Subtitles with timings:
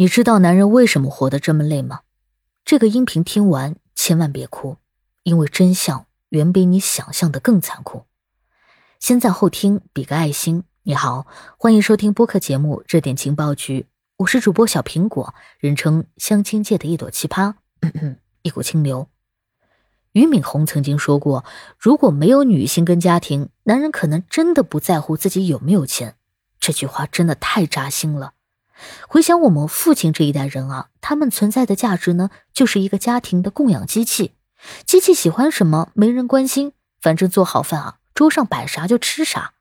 [0.00, 2.00] 你知道男人为什么活得这么累吗？
[2.64, 4.78] 这个音频听完千万别哭，
[5.24, 8.04] 因为真相远比你想象的更残酷。
[8.98, 10.64] 先赞后听比个爱心。
[10.84, 11.26] 你好，
[11.58, 13.80] 欢迎收听播客节目《热点情报局》，
[14.16, 17.52] 我是主播小苹果，人称相亲界的一朵奇葩，
[18.40, 19.06] 一股清流。
[20.12, 21.44] 俞敏洪曾经说过
[21.78, 26.16] ：“如果没有女性跟家庭，男人可能真的不在乎自己有没有钱。”
[26.58, 28.32] 这句话真的太扎心了。
[29.08, 34.32] 回想我们父亲这一代人啊，他们存在的价值呢，就是一个家庭的供养机器。
[34.84, 39.54] 机器喜欢什么，没人关心，反正做好饭啊，桌上摆啥就吃啥，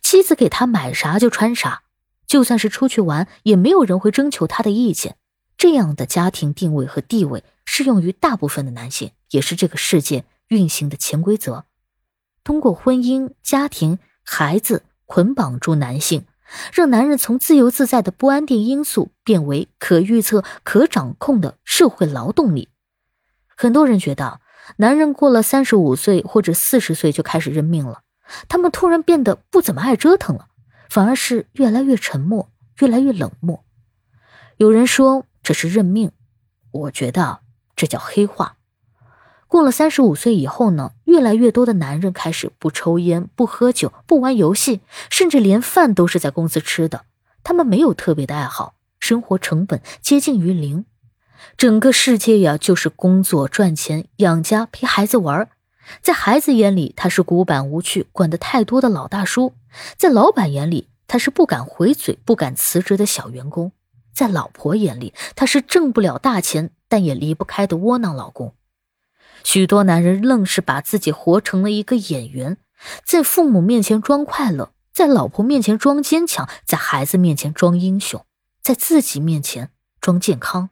[0.00, 1.82] 妻子给他买啥就穿啥，
[2.26, 5.16] 就算是出去玩，也没有人会征求他的意见。
[5.58, 11.64] 这样的家庭定位和地位，适用于大部分的男性，也是这个世界运行的潜规则。
[12.44, 16.26] 通过婚姻、家庭、孩子捆绑住男性。
[16.72, 22.68] 让男人从自由自在的不安定因素变为可预测、可掌控的社会劳动力。
[23.56, 24.40] 很多人觉得，
[24.76, 28.02] 男人过了三十五岁或者四十岁就开始认命了，
[28.48, 30.48] 他们突然变得不怎么爱折腾了，
[30.88, 33.64] 反而是越来越沉默、越来越冷漠。
[34.56, 36.12] 有人说这是认命，
[36.70, 37.40] 我觉得
[37.74, 38.55] 这叫黑化。
[39.56, 47.06] 过了三十五岁以后呢，越来越多的男人开始不抽烟、不喝酒、不玩游戏，甚至连饭都是在公司吃的。
[47.42, 50.84] 他们没有特别的爱好，生活成本接近于零，
[51.56, 55.48] 整个世界呀就是工作赚钱、养家、陪孩子玩。
[56.02, 59.54] 在孩子眼里，他是古板无趣、管得太多的老大叔；
[59.96, 63.70] 在老板眼里，他是不敢回嘴、不敢辞职的小员工；
[64.12, 68.52] 在老婆眼里，他是挣不了大钱但也离不开的窝囊老公。
[69.44, 72.56] 许多男人愣是把自己活成了一个演员，
[73.04, 78.24] 在父母面前装快乐，在老婆面前装坚强，在孩子面前装英雄，
[78.60, 79.70] 在自己面前
[80.00, 80.70] 装健康。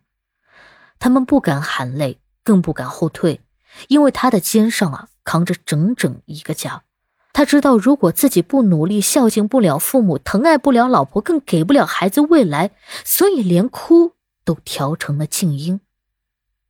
[0.98, 3.40] 他们不敢喊累，更不敢后退，
[3.88, 6.82] 因为他的肩上啊扛着整整一个家。
[7.32, 12.70] 他知道，如果自己不努力，孝敬不了父母，疼爱不了老婆，更给不了孩子未来，
[13.04, 14.12] 所以连哭
[14.44, 15.80] 都调成了静音。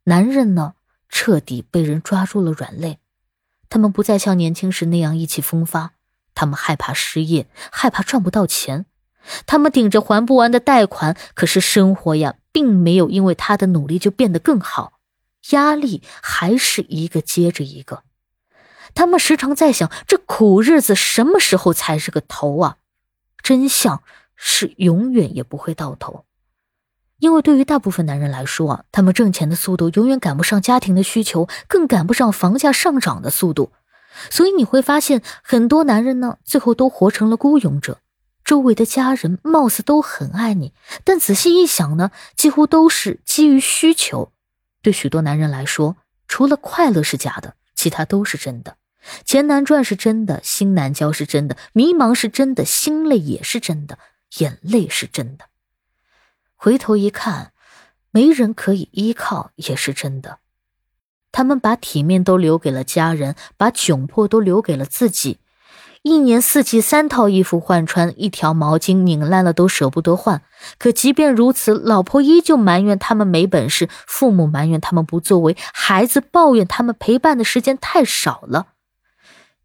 [0.05, 0.75] 男人呢？
[1.15, 2.99] 彻底被人抓住了软肋，
[3.69, 5.93] 他们不再像年轻时那样意气风发，
[6.35, 8.87] 他们害怕失业，害怕赚不到钱，
[9.47, 14.95] 他们顶着还不完的贷款，可是生活呀，并没有因为他的努力就变得更好，
[15.51, 18.03] 压力还是一个接着一个。
[18.93, 22.79] 他们时常在想，这苦日子什么时候才是个头啊？
[23.41, 24.03] 真相
[24.35, 26.25] 是永远也不会到头。
[27.21, 33.73] 因为对于大部分男人来说啊，他们挣钱的速度永远赶不上家庭的需求，更赶不上房价上涨的速度，
[34.31, 37.99] 所以你会发现很多男人呢，最后都活成了孤勇者。
[38.45, 44.33] 周围的家人貌似都很爱你，但仔细一想呢，几乎都是基于需求。
[44.83, 45.97] 对许多男人来说，
[46.29, 48.77] 除了快乐是假的，其他都是真的。
[49.25, 53.99] 钱难赚是真的，心难交是真的，迷茫是真的，心累也是真的，
[54.41, 55.47] 眼泪是真的。
[56.57, 57.53] 回头一看，
[58.11, 60.39] 没人可以依靠也是真的。
[61.33, 65.39] 他们把体面都留给了家人，把窘迫都留给了自己。
[66.03, 70.43] 一年四季三套衣服换穿，一条毛巾拧烂了都舍不得换。
[70.79, 78.67] 可即便如此，老婆依旧埋怨他们没本事，父母埋怨他们不作为，孩子抱怨他们陪伴的时间太少了。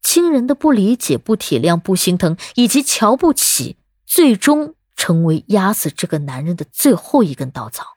[0.02, 4.76] 亲人的不理解、不体谅、不心疼，以及瞧不起，最终。
[5.00, 7.96] 成为压死这个男人的最后一根稻草。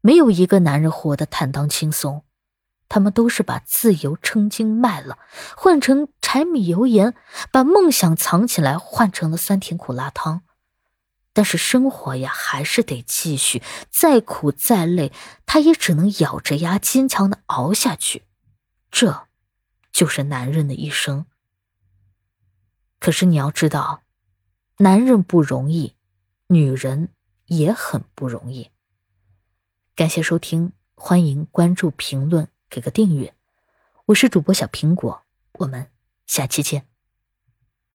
[0.00, 2.24] 没有一个男人活得坦荡轻松，
[2.88, 5.18] 他们都是把自由称斤卖了，
[5.54, 7.14] 换成柴米油盐，
[7.52, 10.40] 把梦想藏起来，换成了酸甜苦辣汤。
[11.34, 15.12] 但是生活呀，还是得继续，再苦再累，
[15.44, 18.24] 他也只能咬着牙坚强的熬下去。
[18.90, 19.26] 这，
[19.92, 21.26] 就是男人的一生。
[22.98, 24.03] 可是你要知道。
[24.78, 25.94] 男人不容易，
[26.48, 27.10] 女人
[27.46, 28.70] 也很不容易。
[29.94, 33.32] 感谢收听，欢迎关注、评论、给个订阅。
[34.06, 35.22] 我是主播小苹果，
[35.60, 35.92] 我们
[36.26, 36.93] 下期见。